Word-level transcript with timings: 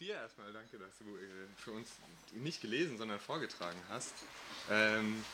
dir 0.00 0.14
erstmal 0.14 0.52
danke, 0.52 0.78
dass 0.78 0.96
du 0.98 1.16
äh, 1.16 1.20
für 1.56 1.72
uns 1.72 1.88
nicht 2.32 2.60
gelesen, 2.60 2.98
sondern 2.98 3.18
vorgetragen 3.18 3.78
hast. 3.88 4.14
Ähm, 4.70 5.24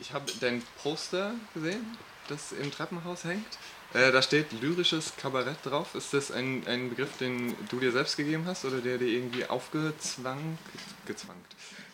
ich 0.00 0.12
habe 0.12 0.30
dein 0.40 0.62
Poster 0.82 1.34
gesehen, 1.54 1.96
das 2.28 2.52
im 2.52 2.70
Treppenhaus 2.70 3.24
hängt. 3.24 3.58
Äh, 3.94 4.10
da 4.10 4.20
steht 4.20 4.52
lyrisches 4.60 5.16
Kabarett 5.16 5.58
drauf. 5.64 5.94
Ist 5.94 6.12
das 6.12 6.30
ein, 6.30 6.66
ein 6.66 6.90
Begriff, 6.90 7.16
den 7.18 7.54
du 7.68 7.78
dir 7.78 7.92
selbst 7.92 8.16
gegeben 8.16 8.44
hast 8.46 8.64
oder 8.64 8.80
der 8.80 8.98
dir 8.98 9.06
irgendwie 9.06 9.46
aufgezwangt, 9.46 10.58
gezwangt, 11.06 11.46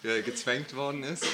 äh, 0.02 0.22
gezwängt 0.22 0.74
worden 0.74 1.04
ist? 1.04 1.27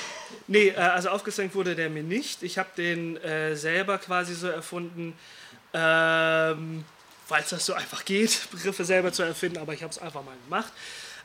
Nee, 0.48 0.70
äh, 0.70 0.76
also 0.76 1.10
aufgezwängt 1.10 1.54
wurde 1.54 1.76
der 1.76 1.88
mir 1.88 2.02
nicht. 2.02 2.42
Ich 2.42 2.58
habe 2.58 2.70
den 2.76 3.16
äh, 3.18 3.54
selber 3.54 3.98
quasi 3.98 4.34
so 4.34 4.48
erfunden, 4.48 5.16
ähm, 5.72 6.84
weil 7.28 7.42
es 7.42 7.50
das 7.50 7.66
so 7.66 7.74
einfach 7.74 8.04
geht, 8.04 8.50
Begriffe 8.50 8.84
selber 8.84 9.12
zu 9.12 9.22
erfinden, 9.22 9.58
aber 9.58 9.74
ich 9.74 9.82
habe 9.82 9.92
es 9.92 9.98
einfach 9.98 10.24
mal 10.24 10.36
gemacht. 10.44 10.72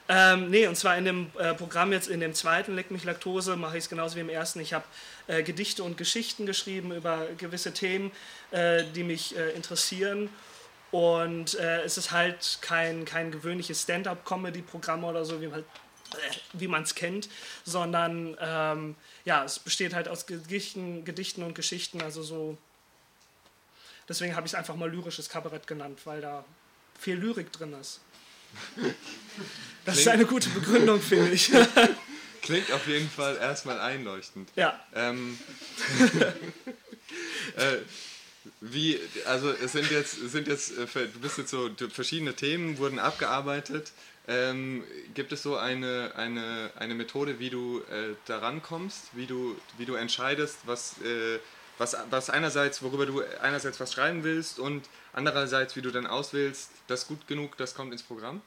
Ähm, 0.09 0.49
nee, 0.49 0.67
und 0.67 0.75
zwar 0.75 0.97
in 0.97 1.05
dem 1.05 1.31
äh, 1.39 1.53
Programm 1.53 1.93
jetzt 1.93 2.09
in 2.09 2.19
dem 2.19 2.33
zweiten 2.33 2.75
Leck 2.75 2.91
mich 2.91 3.05
Laktose 3.05 3.55
mache 3.55 3.77
ich 3.77 3.85
es 3.85 3.89
genauso 3.89 4.17
wie 4.17 4.19
im 4.19 4.29
ersten. 4.29 4.59
Ich 4.59 4.73
habe 4.73 4.83
äh, 5.27 5.43
Gedichte 5.43 5.81
und 5.81 5.97
Geschichten 5.97 6.45
geschrieben 6.45 6.91
über 6.93 7.27
gewisse 7.37 7.73
Themen, 7.73 8.11
äh, 8.51 8.83
die 8.93 9.03
mich 9.03 9.37
äh, 9.37 9.51
interessieren. 9.51 10.29
Und 10.91 11.55
äh, 11.55 11.81
es 11.83 11.97
ist 11.97 12.11
halt 12.11 12.59
kein, 12.61 13.05
kein 13.05 13.31
gewöhnliches 13.31 13.83
Stand-up-Comedy-Programm 13.83 15.05
oder 15.05 15.23
so, 15.23 15.41
wie 15.41 15.47
man 15.47 15.61
äh, 15.61 15.63
wie 16.51 16.67
man 16.67 16.83
es 16.83 16.95
kennt, 16.95 17.29
sondern 17.63 18.37
ähm, 18.41 18.95
ja, 19.25 19.45
es 19.45 19.57
besteht 19.57 19.93
halt 19.93 20.07
aus 20.07 20.25
Gedichten, 20.25 21.05
Gedichten 21.05 21.43
und 21.43 21.55
Geschichten, 21.55 22.01
also 22.01 22.21
so. 22.23 22.57
Deswegen 24.07 24.35
habe 24.35 24.45
ich 24.45 24.53
es 24.53 24.55
einfach 24.55 24.75
mal 24.75 24.89
lyrisches 24.91 25.29
Kabarett 25.29 25.67
genannt, 25.67 26.01
weil 26.05 26.21
da 26.21 26.43
viel 26.99 27.15
Lyrik 27.15 27.51
drin 27.51 27.73
ist. 27.79 28.01
Das 29.85 29.95
Klingt 29.95 29.99
ist 29.99 30.07
eine 30.07 30.25
gute 30.25 30.49
Begründung, 30.49 31.01
finde 31.01 31.31
ich. 31.31 31.51
Klingt 32.41 32.71
auf 32.71 32.87
jeden 32.87 33.09
Fall 33.09 33.37
erstmal 33.37 33.79
einleuchtend. 33.79 34.49
Ja. 34.55 34.79
Ähm, 34.93 35.39
äh, 37.55 37.77
wie, 38.59 38.99
also 39.25 39.51
es 39.51 39.71
sind 39.71 39.89
jetzt, 39.91 40.29
sind 40.29 40.47
jetzt, 40.47 40.77
äh, 40.77 40.85
du 40.85 41.19
bist 41.21 41.37
jetzt 41.37 41.51
so, 41.51 41.69
verschiedene 41.89 42.33
Themen 42.33 42.77
wurden 42.77 42.99
abgearbeitet. 42.99 43.93
Ähm, 44.27 44.83
gibt 45.13 45.31
es 45.31 45.43
so 45.43 45.57
eine, 45.57 46.13
eine, 46.15 46.71
eine 46.77 46.95
Methode, 46.95 47.39
wie 47.39 47.49
du 47.49 47.79
äh, 47.91 48.15
daran 48.25 48.61
kommst, 48.61 49.07
wie 49.13 49.25
du, 49.25 49.57
wie 49.77 49.85
du 49.85 49.95
entscheidest, 49.95 50.59
was, 50.65 50.95
äh, 51.01 51.39
was, 51.77 51.95
was 52.09 52.29
einerseits, 52.29 52.81
worüber 52.81 53.05
du 53.05 53.21
einerseits 53.41 53.79
was 53.79 53.93
schreiben 53.93 54.23
willst 54.23 54.59
und 54.59 54.87
andererseits, 55.11 55.75
wie 55.75 55.81
du 55.81 55.91
dann 55.91 56.07
auswählst, 56.07 56.71
das 56.87 57.07
gut 57.07 57.27
genug, 57.27 57.57
das 57.57 57.75
kommt 57.75 57.91
ins 57.91 58.03
Programm? 58.03 58.41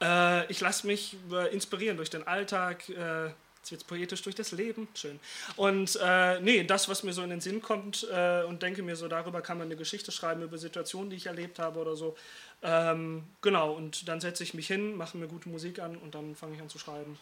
Äh, 0.00 0.50
ich 0.50 0.60
lasse 0.60 0.86
mich 0.86 1.16
äh, 1.30 1.52
inspirieren 1.52 1.96
durch 1.96 2.10
den 2.10 2.26
Alltag. 2.26 2.88
Äh, 2.88 3.30
jetzt 3.62 3.70
wird 3.70 3.86
poetisch 3.86 4.22
durch 4.22 4.34
das 4.34 4.50
Leben. 4.50 4.88
Schön. 4.94 5.20
Und 5.56 5.98
äh, 6.02 6.40
nee, 6.40 6.64
das, 6.64 6.88
was 6.88 7.04
mir 7.04 7.12
so 7.12 7.22
in 7.22 7.30
den 7.30 7.40
Sinn 7.40 7.62
kommt 7.62 8.06
äh, 8.12 8.42
und 8.42 8.62
denke 8.62 8.82
mir 8.82 8.96
so, 8.96 9.06
darüber 9.06 9.40
kann 9.40 9.58
man 9.58 9.68
eine 9.68 9.76
Geschichte 9.76 10.10
schreiben, 10.10 10.42
über 10.42 10.58
Situationen, 10.58 11.10
die 11.10 11.16
ich 11.16 11.26
erlebt 11.26 11.60
habe 11.60 11.78
oder 11.78 11.94
so. 11.94 12.16
Ähm, 12.62 13.24
genau, 13.40 13.72
und 13.72 14.08
dann 14.08 14.20
setze 14.20 14.42
ich 14.42 14.54
mich 14.54 14.66
hin, 14.66 14.96
mache 14.96 15.16
mir 15.16 15.28
gute 15.28 15.48
Musik 15.48 15.78
an 15.78 15.96
und 15.96 16.14
dann 16.14 16.34
fange 16.34 16.56
ich 16.56 16.60
an 16.60 16.68
zu 16.68 16.78
schreiben. 16.78 17.18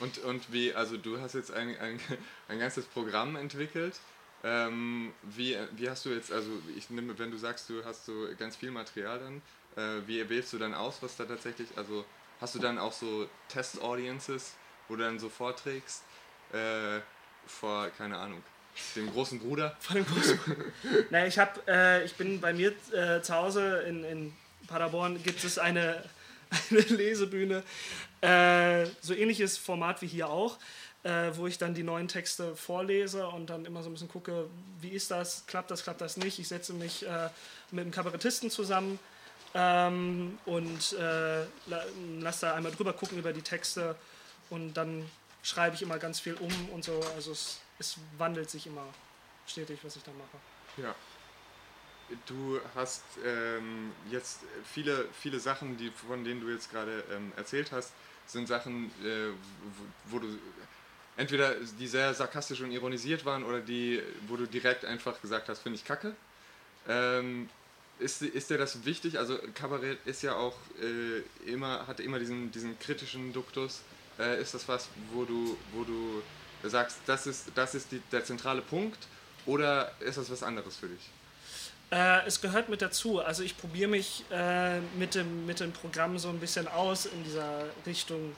Und, 0.00 0.18
und 0.18 0.52
wie, 0.52 0.74
also 0.74 0.96
du 0.96 1.20
hast 1.20 1.34
jetzt 1.34 1.50
ein, 1.50 1.76
ein, 1.78 2.00
ein 2.48 2.58
ganzes 2.58 2.86
Programm 2.86 3.36
entwickelt. 3.36 3.98
Ähm, 4.44 5.12
wie, 5.22 5.56
wie 5.72 5.90
hast 5.90 6.04
du 6.04 6.10
jetzt, 6.10 6.30
also 6.32 6.50
ich 6.76 6.90
nehme, 6.90 7.18
wenn 7.18 7.30
du 7.30 7.36
sagst, 7.36 7.68
du 7.68 7.84
hast 7.84 8.06
so 8.06 8.28
ganz 8.38 8.54
viel 8.54 8.70
Material 8.70 9.18
dann, 9.18 9.42
äh, 9.76 10.06
wie 10.06 10.28
wählst 10.28 10.52
du 10.52 10.58
dann 10.58 10.74
aus, 10.74 10.98
was 11.00 11.16
da 11.16 11.24
tatsächlich, 11.24 11.68
also 11.76 12.04
hast 12.40 12.54
du 12.54 12.60
dann 12.60 12.78
auch 12.78 12.92
so 12.92 13.28
Test-Audiences, 13.48 14.54
wo 14.86 14.94
du 14.94 15.02
dann 15.02 15.18
so 15.18 15.28
vorträgst 15.28 16.04
äh, 16.52 17.00
vor, 17.46 17.90
keine 17.90 18.16
Ahnung, 18.16 18.42
dem 18.94 19.10
großen 19.10 19.40
Bruder? 19.40 19.76
Vor 19.80 19.96
dem 19.96 20.06
großen 20.06 20.38
Bruder. 20.38 20.64
naja, 21.10 21.26
ich, 21.26 21.38
hab, 21.38 21.66
äh, 21.68 22.04
ich 22.04 22.14
bin 22.14 22.40
bei 22.40 22.52
mir 22.52 22.72
äh, 22.92 23.20
zu 23.22 23.34
Hause 23.34 23.84
in, 23.88 24.04
in 24.04 24.36
Paderborn, 24.68 25.20
gibt 25.20 25.42
es 25.42 25.58
eine, 25.58 26.04
eine 26.70 26.80
Lesebühne, 26.80 27.64
äh, 28.20 28.86
so 29.00 29.14
ähnliches 29.14 29.58
Format 29.58 30.02
wie 30.02 30.06
hier 30.06 30.28
auch. 30.28 30.58
Äh, 31.04 31.36
wo 31.36 31.46
ich 31.46 31.58
dann 31.58 31.74
die 31.74 31.84
neuen 31.84 32.08
Texte 32.08 32.56
vorlese 32.56 33.28
und 33.28 33.50
dann 33.50 33.64
immer 33.64 33.84
so 33.84 33.88
ein 33.88 33.92
bisschen 33.92 34.08
gucke, 34.08 34.46
wie 34.80 34.88
ist 34.88 35.12
das, 35.12 35.46
klappt 35.46 35.70
das, 35.70 35.84
klappt 35.84 36.00
das 36.00 36.16
nicht. 36.16 36.40
Ich 36.40 36.48
setze 36.48 36.72
mich 36.72 37.06
äh, 37.06 37.28
mit 37.70 37.82
einem 37.82 37.92
Kabarettisten 37.92 38.50
zusammen, 38.50 38.98
ähm, 39.54 40.38
und 40.44 40.92
äh, 40.92 41.44
lass 42.20 42.40
da 42.40 42.54
einmal 42.54 42.72
drüber 42.72 42.92
gucken 42.92 43.18
über 43.18 43.32
die 43.32 43.42
Texte 43.42 43.96
und 44.50 44.74
dann 44.74 45.08
schreibe 45.42 45.74
ich 45.74 45.82
immer 45.82 45.98
ganz 45.98 46.20
viel 46.20 46.34
um 46.34 46.68
und 46.70 46.84
so. 46.84 47.00
Also 47.14 47.32
es, 47.32 47.60
es 47.78 47.96
wandelt 48.18 48.50
sich 48.50 48.66
immer 48.66 48.84
stetig, 49.46 49.80
was 49.82 49.96
ich 49.96 50.02
da 50.02 50.10
mache. 50.12 50.86
Ja. 50.86 50.94
Du 52.26 52.58
hast 52.74 53.02
ähm, 53.24 53.92
jetzt 54.10 54.40
viele, 54.64 55.06
viele 55.12 55.38
Sachen, 55.38 55.76
die, 55.76 55.90
von 55.90 56.24
denen 56.24 56.40
du 56.40 56.48
jetzt 56.48 56.70
gerade 56.70 57.04
ähm, 57.12 57.32
erzählt 57.36 57.70
hast, 57.70 57.92
sind 58.26 58.48
Sachen, 58.48 58.86
äh, 59.04 59.28
wo, 60.06 60.16
wo, 60.16 60.18
du 60.18 60.38
entweder 61.16 61.54
die 61.78 61.86
sehr 61.86 62.14
sarkastisch 62.14 62.60
und 62.62 62.70
ironisiert 62.70 63.24
waren 63.24 63.44
oder 63.44 63.60
die, 63.60 64.02
wo 64.26 64.36
du 64.36 64.46
direkt 64.46 64.84
einfach 64.84 65.20
gesagt 65.20 65.48
hast, 65.48 65.60
finde 65.60 65.76
ich 65.76 65.84
kacke. 65.84 66.14
Ähm, 66.88 67.50
ist, 67.98 68.22
ist 68.22 68.48
dir 68.48 68.58
das 68.58 68.84
wichtig? 68.84 69.18
Also 69.18 69.38
Kabarett 69.54 69.98
ist 70.06 70.22
ja 70.22 70.34
auch 70.34 70.56
äh, 70.80 71.50
immer, 71.50 71.86
hat 71.86 72.00
immer 72.00 72.18
diesen, 72.18 72.50
diesen 72.52 72.78
kritischen 72.78 73.32
Duktus. 73.32 73.82
Äh, 74.18 74.40
ist 74.40 74.54
das 74.54 74.66
was, 74.68 74.88
wo 75.12 75.24
du, 75.24 75.58
wo 75.72 75.84
du 75.84 76.22
sagst, 76.68 76.98
das 77.06 77.26
ist, 77.26 77.50
das 77.54 77.74
ist 77.74 77.92
die, 77.92 78.00
der 78.12 78.24
zentrale 78.24 78.62
Punkt 78.62 78.98
oder 79.46 79.92
ist 80.00 80.18
das 80.18 80.30
was 80.30 80.42
anderes 80.42 80.76
für 80.76 80.88
dich? 80.88 81.10
Äh, 81.90 82.26
es 82.26 82.40
gehört 82.40 82.68
mit 82.68 82.82
dazu. 82.82 83.20
Also 83.20 83.42
ich 83.42 83.56
probiere 83.56 83.88
mich 83.88 84.24
äh, 84.30 84.80
mit, 84.98 85.14
dem, 85.14 85.46
mit 85.46 85.60
dem 85.60 85.72
Programm 85.72 86.18
so 86.18 86.28
ein 86.28 86.38
bisschen 86.38 86.68
aus 86.68 87.06
in 87.06 87.24
dieser 87.24 87.64
Richtung 87.86 88.34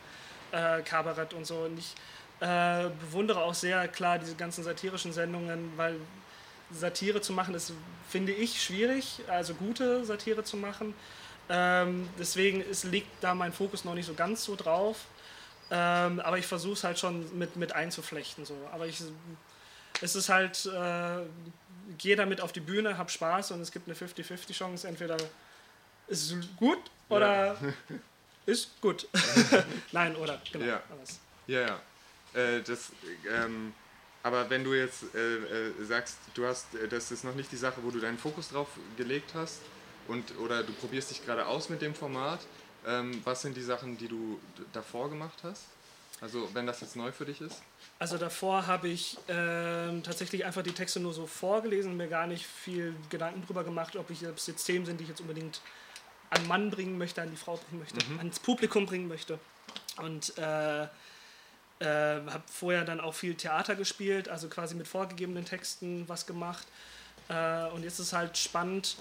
äh, 0.53 0.83
Kabarett 0.83 1.35
und 1.35 1.47
so. 1.47 1.57
Und 1.57 1.79
ich 1.79 1.95
äh, 2.41 2.89
bewundere 3.01 3.43
auch 3.43 3.55
sehr 3.55 3.89
klar 3.89 4.19
diese 4.19 4.35
ganzen 4.37 4.63
satirischen 4.65 5.13
Sendungen, 5.13 5.73
weil 5.77 5.97
Satire 6.71 7.21
zu 7.21 7.33
machen, 7.33 7.55
ist, 7.55 7.73
finde 8.09 8.33
ich, 8.33 8.63
schwierig, 8.63 9.21
also 9.29 9.55
gute 9.55 10.05
Satire 10.05 10.45
zu 10.45 10.57
machen. 10.57 10.95
Ähm, 11.49 12.09
deswegen 12.19 12.61
ist, 12.61 12.85
liegt 12.85 13.09
da 13.21 13.35
mein 13.35 13.53
Fokus 13.53 13.85
noch 13.85 13.95
nicht 13.95 14.07
so 14.07 14.15
ganz 14.15 14.45
so 14.45 14.55
drauf. 14.55 15.07
Ähm, 15.73 16.21
aber 16.21 16.39
ich 16.39 16.47
versuche 16.47 16.75
es 16.75 16.85
halt 16.85 16.99
schon 16.99 17.37
mit, 17.37 17.57
mit 17.57 17.73
einzuflechten. 17.73 18.45
So. 18.45 18.55
Aber 18.73 18.87
ich, 18.87 19.03
es 20.01 20.15
ist 20.15 20.29
halt, 20.29 20.67
äh, 20.67 21.23
gehe 21.99 22.17
damit 22.17 22.41
auf 22.41 22.53
die 22.53 22.61
Bühne, 22.61 22.97
hab 22.97 23.11
Spaß 23.11 23.53
und 23.53 23.61
es 23.61 23.71
gibt 23.71 23.89
eine 23.89 23.97
50-50 23.97 24.53
Chance. 24.53 24.89
Entweder 24.89 25.17
ist 26.09 26.33
es 26.33 26.49
gut 26.57 26.79
oder 27.09 27.47
ja. 27.47 27.59
ist 28.47 28.81
gut. 28.81 29.09
Nein, 29.93 30.17
oder? 30.17 30.41
Genau. 30.53 30.65
Ja, 30.65 30.83
ja. 31.47 31.61
ja. 31.61 31.81
Äh, 32.33 32.63
das, 32.63 32.93
ähm, 33.29 33.75
aber 34.23 34.49
wenn 34.51 34.65
du 34.65 34.75
jetzt 34.75 35.15
äh, 35.15 35.19
äh, 35.19 35.85
sagst, 35.85 36.19
du 36.35 36.47
hast, 36.47 36.75
äh, 36.75 36.89
das 36.89 37.11
ist 37.11 37.25
noch 37.25 37.35
nicht 37.35 37.51
die 37.51 37.57
Sache, 37.57 37.83
wo 37.83 37.91
du 37.91 38.01
deinen 38.01 38.19
Fokus 38.19 38.51
drauf 38.51 38.69
gelegt 38.97 39.33
hast 39.35 39.61
und 40.09 40.39
oder 40.39 40.63
du 40.63 40.73
probierst 40.75 41.11
dich 41.11 41.25
gerade 41.25 41.47
aus 41.47 41.69
mit 41.69 41.83
dem 41.83 41.95
Format, 41.95 42.41
ähm, 42.87 43.21
was 43.25 43.43
sind 43.43 43.57
die 43.57 43.63
Sachen, 43.63 43.97
die 43.99 44.09
du 44.09 44.39
davor 44.73 45.11
gemacht 45.11 45.39
hast? 45.43 45.65
Also 46.21 46.49
wenn 46.53 46.67
das 46.67 46.81
jetzt 46.81 46.97
neu 46.97 47.13
für 47.13 47.25
dich 47.25 47.41
ist? 47.41 47.63
Also 47.99 48.19
davor 48.19 48.67
habe 48.67 48.89
ich 48.89 49.19
ähm, 49.29 50.03
tatsächlich 50.03 50.45
einfach 50.45 50.63
die 50.63 50.73
Texte 50.73 51.01
nur 51.01 51.15
so 51.15 51.27
vorgelesen, 51.27 51.97
mir 51.97 52.09
gar 52.09 52.27
nicht 52.27 52.47
viel 52.47 52.95
Gedanken 53.09 53.47
drüber 53.47 53.65
gemacht, 53.65 53.97
ob, 53.97 54.11
ich, 54.11 54.21
jetzt 54.21 54.65
Themen 54.65 54.85
sind, 54.85 54.99
die 54.99 55.05
ich 55.05 55.11
jetzt 55.11 55.21
unbedingt 55.21 55.61
an 56.29 56.47
Mann 56.47 56.71
bringen 56.71 56.99
möchte, 56.99 57.23
an 57.23 57.31
die 57.31 57.37
Frau 57.37 57.57
bringen 57.57 57.81
möchte, 57.81 58.05
mhm. 58.07 58.19
ans 58.19 58.39
Publikum 58.39 58.87
bringen 58.87 59.09
möchte. 59.09 59.39
Und 59.97 60.37
äh, 60.39 60.83
äh, 60.83 60.89
habe 61.81 62.43
vorher 62.47 62.85
dann 62.85 63.01
auch 63.01 63.15
viel 63.15 63.35
Theater 63.35 63.75
gespielt, 63.75 64.29
also 64.29 64.49
quasi 64.49 64.75
mit 64.75 64.87
vorgegebenen 64.87 65.45
Texten 65.45 66.09
was 66.09 66.27
gemacht. 66.27 66.67
Äh, 67.29 67.67
und 67.69 67.83
jetzt 67.83 67.95
ist 67.95 68.09
es 68.09 68.13
halt 68.13 68.37
spannend, 68.37 68.97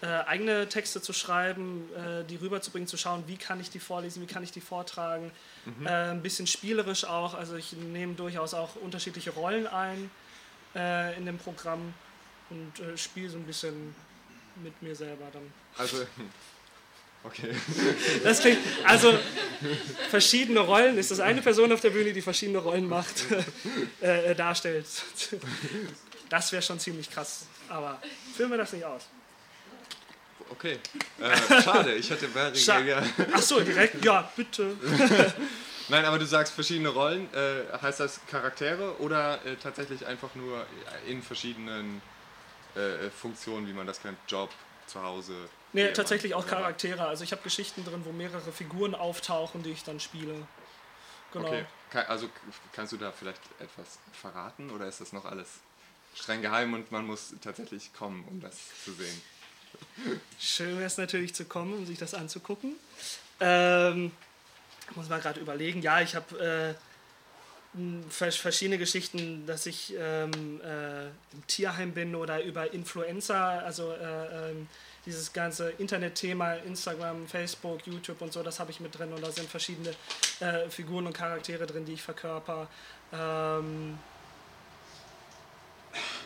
äh, 0.00 0.06
eigene 0.06 0.68
Texte 0.68 1.02
zu 1.02 1.12
schreiben, 1.12 1.88
äh, 1.94 2.24
die 2.24 2.36
rüberzubringen, 2.36 2.86
zu 2.86 2.96
schauen, 2.96 3.24
wie 3.26 3.36
kann 3.36 3.60
ich 3.60 3.70
die 3.70 3.80
vorlesen, 3.80 4.22
wie 4.22 4.26
kann 4.26 4.42
ich 4.44 4.52
die 4.52 4.60
vortragen. 4.60 5.30
Mhm. 5.64 5.86
Äh, 5.86 6.10
ein 6.10 6.22
bisschen 6.22 6.46
spielerisch 6.46 7.04
auch, 7.04 7.34
also 7.34 7.56
ich 7.56 7.72
nehme 7.72 8.14
durchaus 8.14 8.54
auch 8.54 8.76
unterschiedliche 8.76 9.30
Rollen 9.30 9.66
ein 9.66 10.10
äh, 10.74 11.16
in 11.16 11.26
dem 11.26 11.38
Programm 11.38 11.94
und 12.50 12.98
spiele 12.98 13.28
so 13.28 13.38
ein 13.38 13.44
bisschen 13.44 13.94
mit 14.62 14.80
mir 14.82 14.94
selber 14.94 15.26
dann. 15.32 15.52
Also 15.76 15.98
Okay. 17.24 17.50
Das 18.22 18.40
klingt, 18.40 18.58
also 18.84 19.18
verschiedene 20.08 20.60
Rollen. 20.60 20.96
Ist 20.98 21.10
das 21.10 21.20
eine 21.20 21.42
Person 21.42 21.72
auf 21.72 21.80
der 21.80 21.90
Bühne, 21.90 22.12
die 22.12 22.22
verschiedene 22.22 22.58
Rollen 22.58 22.88
macht, 22.88 23.24
äh, 24.00 24.34
darstellt? 24.34 24.86
Das 26.28 26.52
wäre 26.52 26.62
schon 26.62 26.78
ziemlich 26.78 27.10
krass. 27.10 27.46
Aber 27.68 28.00
filmen 28.36 28.52
wir 28.52 28.58
das 28.58 28.72
nicht 28.72 28.84
aus. 28.84 29.08
Okay. 30.50 30.78
Äh, 31.20 31.62
schade, 31.62 31.94
ich 31.94 32.08
hätte 32.10 32.32
wäre 32.34 32.54
Scha 32.54 32.78
ja. 32.80 33.02
Ach 33.32 33.42
so, 33.42 33.60
direkt? 33.60 34.04
Ja, 34.04 34.30
bitte. 34.36 34.76
Nein, 35.88 36.04
aber 36.04 36.18
du 36.18 36.26
sagst 36.26 36.52
verschiedene 36.52 36.90
Rollen. 36.90 37.32
Äh, 37.32 37.62
heißt 37.80 38.00
das 38.00 38.20
Charaktere 38.30 38.98
oder 39.00 39.44
äh, 39.46 39.56
tatsächlich 39.56 40.04
einfach 40.06 40.34
nur 40.34 40.66
in 41.06 41.22
verschiedenen 41.22 42.02
äh, 42.74 43.08
Funktionen, 43.10 43.66
wie 43.66 43.72
man 43.72 43.86
das 43.86 44.00
kennt? 44.02 44.18
Job, 44.28 44.50
zu 44.86 45.02
Hause? 45.02 45.32
Nee, 45.72 45.80
Ehemann, 45.82 45.94
tatsächlich 45.94 46.34
auch. 46.34 46.46
Charaktere. 46.46 47.06
Also 47.06 47.24
ich 47.24 47.32
habe 47.32 47.42
Geschichten 47.42 47.84
drin, 47.84 48.02
wo 48.04 48.12
mehrere 48.12 48.52
Figuren 48.52 48.94
auftauchen, 48.94 49.62
die 49.62 49.70
ich 49.70 49.84
dann 49.84 50.00
spiele. 50.00 50.34
Genau. 51.32 51.46
Okay, 51.46 51.64
Ka- 51.90 52.02
also 52.02 52.28
kannst 52.72 52.92
du 52.92 52.96
da 52.96 53.12
vielleicht 53.12 53.40
etwas 53.58 53.98
verraten 54.12 54.70
oder 54.70 54.86
ist 54.86 55.00
das 55.00 55.12
noch 55.12 55.26
alles 55.26 55.48
streng 56.14 56.40
geheim 56.40 56.72
und 56.72 56.90
man 56.90 57.06
muss 57.06 57.34
tatsächlich 57.42 57.92
kommen, 57.92 58.24
um 58.28 58.40
das 58.40 58.56
zu 58.84 58.92
sehen? 58.92 59.20
Schön 60.38 60.76
wäre 60.76 60.86
es 60.86 60.96
natürlich 60.96 61.34
zu 61.34 61.44
kommen, 61.44 61.74
um 61.74 61.86
sich 61.86 61.98
das 61.98 62.14
anzugucken. 62.14 62.74
Ähm, 63.40 64.12
muss 64.94 65.08
man 65.08 65.20
gerade 65.20 65.40
überlegen. 65.40 65.82
Ja, 65.82 66.00
ich 66.00 66.14
habe 66.14 66.76
äh, 67.76 68.10
verschiedene 68.10 68.78
Geschichten, 68.78 69.46
dass 69.46 69.66
ich 69.66 69.94
ähm, 69.98 70.60
äh, 70.62 71.06
im 71.06 71.46
Tierheim 71.46 71.92
bin 71.92 72.14
oder 72.14 72.42
über 72.42 72.72
Influencer, 72.72 73.64
also 73.64 73.92
äh, 73.92 74.50
ähm, 74.50 74.68
dieses 75.06 75.32
ganze 75.32 75.70
Internetthema, 75.70 76.54
Instagram, 76.54 77.26
Facebook, 77.28 77.86
YouTube 77.86 78.20
und 78.20 78.32
so, 78.32 78.42
das 78.42 78.58
habe 78.60 78.70
ich 78.70 78.80
mit 78.80 78.98
drin 78.98 79.12
und 79.12 79.22
da 79.22 79.30
sind 79.30 79.48
verschiedene 79.48 79.90
äh, 80.40 80.68
Figuren 80.70 81.06
und 81.06 81.12
Charaktere 81.12 81.66
drin, 81.66 81.84
die 81.84 81.94
ich 81.94 82.02
verkörper. 82.02 82.68
Ähm, 83.12 83.98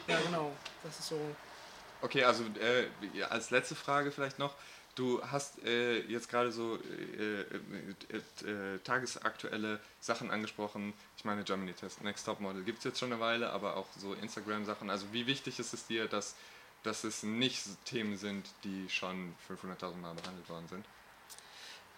ja, 0.09 0.19
genau, 0.27 0.53
das 0.83 0.99
ist 0.99 1.09
so. 1.09 1.21
Okay, 2.03 2.25
also 2.25 2.45
äh, 2.61 3.23
als 3.23 3.51
letzte 3.51 3.77
Frage 3.77 4.11
vielleicht 4.11 4.39
noch. 4.39 4.55
Du 4.95 5.23
hast 5.25 5.65
äh, 5.65 6.01
jetzt 6.01 6.29
gerade 6.29 6.53
so 6.53 6.77
äh, 6.77 7.41
äh, 7.41 8.75
äh, 8.75 8.79
tagesaktuelle 8.85 9.81
Sachen 10.01 10.31
angesprochen. 10.31 10.93
Ich 11.17 11.25
meine, 11.25 11.45
Germany 11.45 11.73
Test 11.73 12.03
Next 12.03 12.27
Top 12.27 12.41
Model 12.41 12.63
gibt 12.63 12.79
es 12.79 12.85
jetzt 12.85 12.99
schon 12.99 13.11
eine 13.11 13.21
Weile, 13.21 13.51
aber 13.51 13.77
auch 13.77 13.87
so 13.97 14.13
Instagram-Sachen. 14.13 14.91
Also 14.91 15.07
wie 15.13 15.27
wichtig 15.27 15.59
ist 15.59 15.73
es 15.73 15.87
dir, 15.87 16.09
dass, 16.09 16.35
dass 16.83 17.05
es 17.05 17.23
nicht 17.23 17.63
Themen 17.87 18.19
sind, 18.19 18.47
die 18.65 18.91
schon 18.91 19.35
500.000 19.49 19.97
Mal 19.97 20.15
behandelt 20.15 20.49
worden 20.51 20.69
sind? 20.69 20.85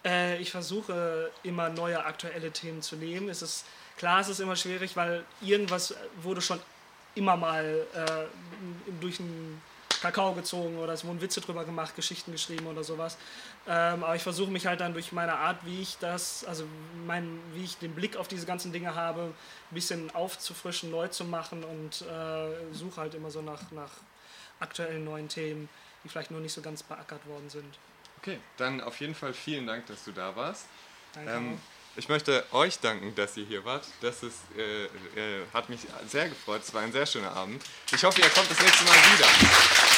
Äh, 0.05 0.37
ich 0.37 0.51
versuche 0.51 1.31
immer 1.43 1.67
neue 1.69 2.05
aktuelle 2.05 2.51
Themen 2.51 2.81
zu 2.81 2.95
nehmen. 2.95 3.27
Es 3.27 3.41
ist 3.41 3.65
klar, 3.97 4.21
es 4.21 4.29
ist 4.29 4.39
immer 4.39 4.55
schwierig, 4.55 4.95
weil 4.95 5.25
irgendwas 5.41 5.95
wurde 6.21 6.41
schon 6.41 6.61
immer 7.15 7.35
mal 7.35 7.85
äh, 7.93 8.25
durch 9.01 9.17
den 9.17 9.61
Kakao 10.05 10.33
gezogen 10.33 10.77
oder 10.77 10.93
es 10.93 11.03
wurden 11.03 11.19
Witze 11.19 11.41
drüber 11.41 11.65
gemacht, 11.65 11.95
Geschichten 11.95 12.31
geschrieben 12.31 12.67
oder 12.67 12.83
sowas. 12.83 13.17
Ähm, 13.67 14.03
aber 14.03 14.15
ich 14.15 14.21
versuche 14.21 14.51
mich 14.51 14.67
halt 14.67 14.79
dann 14.79 14.93
durch 14.93 15.11
meine 15.11 15.33
Art, 15.33 15.65
wie 15.65 15.81
ich 15.81 15.97
das, 15.97 16.45
also 16.45 16.65
mein, 17.07 17.39
wie 17.53 17.63
ich 17.63 17.77
den 17.77 17.95
Blick 17.95 18.15
auf 18.15 18.27
diese 18.27 18.45
ganzen 18.45 18.71
Dinge 18.71 18.93
habe, 18.93 19.33
ein 19.71 19.73
bisschen 19.73 20.13
aufzufrischen, 20.13 20.91
neu 20.91 21.07
zu 21.07 21.25
machen 21.25 21.63
und 21.63 22.03
äh, 22.03 22.73
suche 22.73 23.01
halt 23.01 23.15
immer 23.15 23.31
so 23.31 23.41
nach, 23.41 23.71
nach 23.71 23.91
aktuellen 24.59 25.03
neuen 25.03 25.27
Themen, 25.27 25.69
die 26.03 26.09
vielleicht 26.09 26.29
noch 26.29 26.39
nicht 26.39 26.53
so 26.53 26.61
ganz 26.61 26.83
beackert 26.83 27.25
worden 27.27 27.49
sind. 27.49 27.79
Okay, 28.19 28.39
dann 28.57 28.81
auf 28.81 28.99
jeden 28.99 29.15
Fall 29.15 29.33
vielen 29.33 29.65
Dank, 29.65 29.87
dass 29.87 30.03
du 30.03 30.11
da 30.11 30.35
warst. 30.35 30.65
Danke 31.13 31.31
Ähm, 31.31 31.59
ich 31.97 32.09
möchte 32.09 32.45
euch 32.51 32.77
danken, 32.79 33.15
dass 33.15 33.37
ihr 33.37 33.45
hier 33.45 33.63
wart. 33.63 33.85
Das 34.01 34.21
ist, 34.21 34.39
äh, 34.57 34.85
äh, 34.85 35.45
hat 35.53 35.69
mich 35.69 35.79
sehr 36.07 36.27
gefreut. 36.27 36.61
Es 36.61 36.73
war 36.73 36.81
ein 36.81 36.91
sehr 36.91 37.05
schöner 37.05 37.31
Abend. 37.31 37.63
Ich 37.91 38.03
hoffe, 38.03 38.19
ihr 38.19 38.29
kommt 38.29 38.51
das 38.51 38.59
nächste 38.59 38.83
Mal 38.83 38.95
wieder. 38.95 39.94